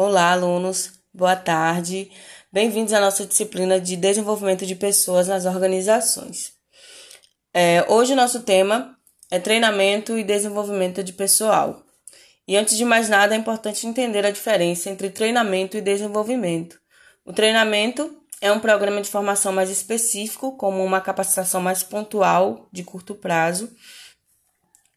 Olá, 0.00 0.30
alunos, 0.30 0.92
boa 1.12 1.34
tarde. 1.34 2.08
Bem-vindos 2.52 2.92
à 2.92 3.00
nossa 3.00 3.26
disciplina 3.26 3.80
de 3.80 3.96
desenvolvimento 3.96 4.64
de 4.64 4.76
pessoas 4.76 5.26
nas 5.26 5.44
organizações. 5.44 6.52
É, 7.52 7.84
hoje, 7.88 8.12
o 8.12 8.16
nosso 8.16 8.44
tema 8.44 8.96
é 9.28 9.40
treinamento 9.40 10.16
e 10.16 10.22
desenvolvimento 10.22 11.02
de 11.02 11.12
pessoal. 11.12 11.82
E 12.46 12.56
antes 12.56 12.76
de 12.76 12.84
mais 12.84 13.08
nada, 13.08 13.34
é 13.34 13.38
importante 13.38 13.88
entender 13.88 14.24
a 14.24 14.30
diferença 14.30 14.88
entre 14.88 15.10
treinamento 15.10 15.76
e 15.76 15.80
desenvolvimento. 15.80 16.78
O 17.26 17.32
treinamento 17.32 18.22
é 18.40 18.52
um 18.52 18.60
programa 18.60 19.00
de 19.00 19.10
formação 19.10 19.52
mais 19.52 19.68
específico, 19.68 20.56
como 20.56 20.84
uma 20.84 21.00
capacitação 21.00 21.60
mais 21.60 21.82
pontual, 21.82 22.68
de 22.70 22.84
curto 22.84 23.16
prazo, 23.16 23.68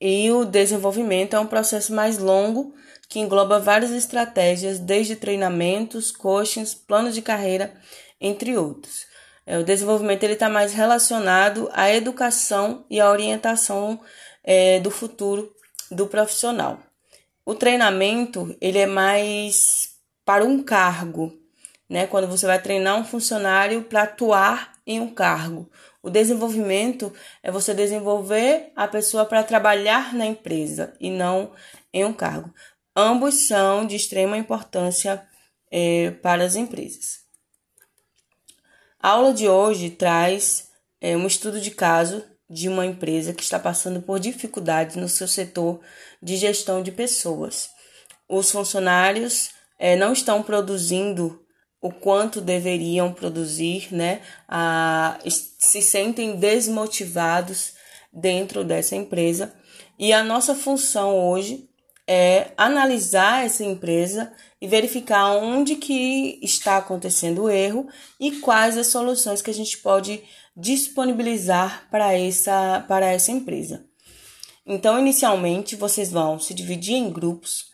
e 0.00 0.28
o 0.32 0.44
desenvolvimento 0.44 1.36
é 1.36 1.38
um 1.38 1.46
processo 1.46 1.94
mais 1.94 2.18
longo 2.18 2.74
que 3.08 3.18
engloba 3.18 3.58
várias 3.58 3.90
estratégias, 3.90 4.78
desde 4.78 5.16
treinamentos, 5.16 6.10
coachings, 6.10 6.74
planos 6.74 7.14
de 7.14 7.22
carreira, 7.22 7.72
entre 8.20 8.56
outros. 8.56 9.06
É, 9.46 9.58
o 9.58 9.64
desenvolvimento 9.64 10.24
está 10.24 10.48
mais 10.48 10.74
relacionado 10.74 11.70
à 11.72 11.90
educação 11.90 12.84
e 12.90 13.00
à 13.00 13.10
orientação 13.10 13.98
é, 14.44 14.78
do 14.80 14.90
futuro 14.90 15.50
do 15.90 16.06
profissional. 16.06 16.78
O 17.46 17.54
treinamento 17.54 18.54
ele 18.60 18.78
é 18.78 18.86
mais 18.86 19.94
para 20.22 20.44
um 20.44 20.62
cargo, 20.62 21.32
né? 21.88 22.06
Quando 22.06 22.26
você 22.26 22.44
vai 22.44 22.60
treinar 22.60 22.98
um 22.98 23.04
funcionário 23.04 23.82
para 23.84 24.02
atuar 24.02 24.74
em 24.86 25.00
um 25.00 25.08
cargo. 25.08 25.70
O 26.02 26.10
desenvolvimento 26.10 27.10
é 27.42 27.50
você 27.50 27.72
desenvolver 27.72 28.70
a 28.76 28.86
pessoa 28.86 29.24
para 29.24 29.42
trabalhar 29.42 30.14
na 30.14 30.26
empresa 30.26 30.94
e 31.00 31.10
não 31.10 31.52
em 31.92 32.04
um 32.04 32.12
cargo. 32.12 32.52
Ambos 33.00 33.46
são 33.46 33.86
de 33.86 33.94
extrema 33.94 34.36
importância 34.36 35.24
é, 35.70 36.10
para 36.20 36.42
as 36.42 36.56
empresas. 36.56 37.20
A 38.98 39.10
aula 39.10 39.32
de 39.32 39.48
hoje 39.48 39.88
traz 39.88 40.70
é, 41.00 41.16
um 41.16 41.24
estudo 41.24 41.60
de 41.60 41.70
caso 41.70 42.24
de 42.50 42.68
uma 42.68 42.84
empresa 42.84 43.32
que 43.32 43.44
está 43.44 43.56
passando 43.56 44.02
por 44.02 44.18
dificuldades 44.18 44.96
no 44.96 45.08
seu 45.08 45.28
setor 45.28 45.80
de 46.20 46.36
gestão 46.36 46.82
de 46.82 46.90
pessoas. 46.90 47.70
Os 48.28 48.50
funcionários 48.50 49.50
é, 49.78 49.94
não 49.94 50.12
estão 50.12 50.42
produzindo 50.42 51.40
o 51.80 51.92
quanto 51.92 52.40
deveriam 52.40 53.12
produzir, 53.12 53.94
né? 53.94 54.22
Ah, 54.48 55.20
se 55.24 55.80
sentem 55.82 56.34
desmotivados 56.34 57.74
dentro 58.12 58.64
dessa 58.64 58.96
empresa. 58.96 59.54
E 59.96 60.12
a 60.12 60.24
nossa 60.24 60.52
função 60.52 61.16
hoje 61.16 61.68
é 62.08 62.52
analisar 62.56 63.44
essa 63.44 63.62
empresa 63.62 64.32
e 64.58 64.66
verificar 64.66 65.30
onde 65.36 65.76
que 65.76 66.40
está 66.42 66.78
acontecendo 66.78 67.42
o 67.42 67.50
erro 67.50 67.86
e 68.18 68.40
quais 68.40 68.78
as 68.78 68.86
soluções 68.86 69.42
que 69.42 69.50
a 69.50 69.54
gente 69.54 69.76
pode 69.76 70.22
disponibilizar 70.56 71.86
para 71.90 72.18
essa, 72.18 72.82
para 72.88 73.06
essa 73.06 73.30
empresa. 73.30 73.84
Então, 74.64 74.98
inicialmente, 74.98 75.76
vocês 75.76 76.10
vão 76.10 76.40
se 76.40 76.54
dividir 76.54 76.94
em 76.94 77.10
grupos 77.10 77.66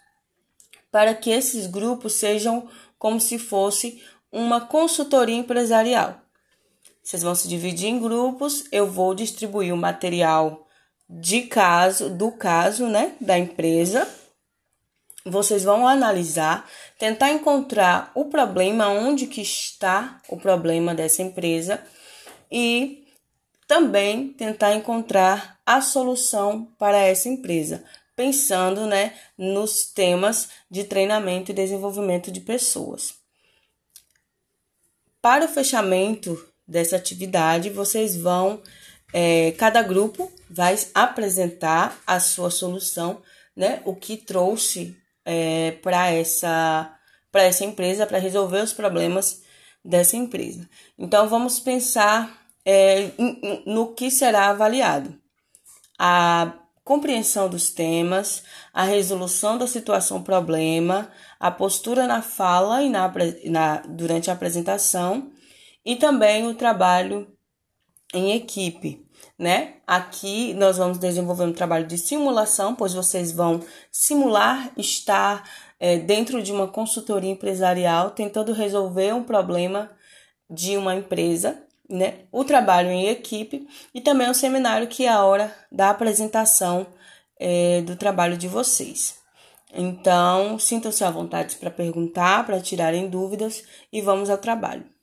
para 0.91 1.15
que 1.15 1.31
esses 1.31 1.69
grupos 1.69 2.15
sejam 2.15 2.69
como 2.99 3.21
se 3.21 3.39
fosse 3.39 4.03
uma 4.33 4.61
consultoria 4.61 5.37
empresarial. 5.37 6.21
Vocês 7.03 7.23
vão 7.23 7.35
se 7.35 7.47
dividir 7.47 7.89
em 7.89 8.01
grupos, 8.01 8.65
eu 8.73 8.91
vou 8.91 9.15
distribuir 9.15 9.73
o 9.73 9.77
material 9.77 10.67
de 11.09 11.43
caso, 11.43 12.11
do 12.11 12.33
caso, 12.33 12.87
né, 12.89 13.15
da 13.21 13.39
empresa. 13.39 14.09
Vocês 15.27 15.65
vão 15.65 15.87
analisar, 15.87 16.69
tentar 16.99 17.31
encontrar 17.31 18.13
o 18.15 18.27
problema, 18.27 18.89
onde 18.89 19.27
que 19.27 19.41
está 19.41 20.21
o 20.29 20.37
problema 20.37 20.95
dessa 20.95 21.23
empresa 21.23 21.83
e 22.53 23.07
também 23.67 24.29
tentar 24.29 24.75
encontrar 24.75 25.59
a 25.65 25.81
solução 25.81 26.67
para 26.79 26.99
essa 26.99 27.29
empresa, 27.29 27.83
pensando 28.15 28.87
né, 28.87 29.15
nos 29.39 29.87
temas 29.87 30.51
de 30.71 30.85
treinamento 30.85 31.51
e 31.51 31.55
desenvolvimento 31.55 32.31
de 32.31 32.41
pessoas. 32.41 33.15
Para 35.23 35.47
o 35.47 35.49
fechamento 35.49 36.39
dessa 36.69 36.97
atividade, 36.97 37.71
vocês 37.71 38.15
vão, 38.15 38.63
é, 39.11 39.53
cada 39.53 39.83
grupo 39.83 40.31
vai 40.51 40.79
apresentar 40.95 41.99
a 42.07 42.21
sua 42.21 42.51
solução, 42.51 43.23
né, 43.57 43.81
o 43.87 43.97
que 43.97 44.19
trouxe 44.19 44.95
é, 45.25 45.73
para 45.83 46.11
essa, 46.11 46.97
essa 47.33 47.65
empresa, 47.65 48.07
para 48.07 48.19
resolver 48.19 48.61
os 48.61 48.73
problemas 48.73 49.43
dessa 49.85 50.17
empresa. 50.17 50.69
Então, 50.99 51.29
vamos 51.29 51.61
pensar 51.61 52.47
é, 52.65 53.11
no 53.67 53.95
que 53.95 54.11
será 54.11 54.49
avaliado. 54.49 55.19
A 55.99 56.53
compreensão 56.83 57.49
dos 57.49 57.71
temas, 57.71 58.45
a 58.73 58.85
resolução 58.85 59.57
da 59.57 59.67
situação 59.67 60.23
problema, 60.23 61.11
a 61.41 61.51
postura 61.51 62.07
na 62.07 62.21
fala 62.21 62.83
e 62.83 62.91
na, 62.91 63.13
na, 63.47 63.77
durante 63.89 64.31
a 64.31 64.35
apresentação 64.35 65.33
e 65.85 65.97
também 65.97 66.47
o 66.47 66.55
trabalho 66.55 67.27
em 68.13 68.33
equipe, 68.33 69.04
né? 69.39 69.75
Aqui 69.87 70.55
nós 70.55 70.79
vamos 70.79 70.99
desenvolver 70.99 71.45
um 71.45 71.53
trabalho 71.53 71.87
de 71.87 71.99
simulação, 71.99 72.75
pois 72.75 72.95
vocês 72.95 73.33
vão 73.33 73.61
simular 73.91 74.71
estar 74.77 75.49
é, 75.79 75.99
dentro 75.99 76.43
de 76.43 76.53
uma 76.53 76.69
consultoria 76.69 77.31
empresarial 77.31 78.11
tentando 78.11 78.53
resolver 78.53 79.13
um 79.13 79.23
problema 79.23 79.91
de 80.49 80.77
uma 80.77 80.95
empresa 80.95 81.65
né, 81.89 82.21
o 82.33 82.45
trabalho 82.45 82.91
em 82.91 83.09
equipe 83.09 83.67
e 83.95 84.01
também 84.01 84.29
o 84.31 84.35
seminário, 84.35 84.89
que 84.89 85.05
é 85.05 85.09
a 85.09 85.23
hora 85.23 85.55
da 85.71 85.91
apresentação 85.91 86.87
é, 87.39 87.83
do 87.83 87.97
trabalho 87.97 88.37
de 88.37 88.49
vocês. 88.49 89.19
Então, 89.73 90.59
sintam-se 90.59 91.05
à 91.05 91.11
vontade 91.11 91.57
para 91.57 91.71
perguntar, 91.71 92.47
para 92.47 92.61
tirarem 92.61 93.09
dúvidas 93.09 93.65
e 93.93 94.01
vamos 94.01 94.31
ao 94.31 94.39
trabalho. 94.39 94.94